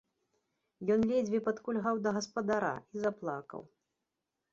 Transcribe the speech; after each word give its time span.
Ён 0.95 1.01
ледзьве 1.09 1.41
падкульгаў 1.47 1.99
да 2.07 2.13
гаспадара 2.17 2.73
і 2.95 3.03
заплакаў. 3.05 3.61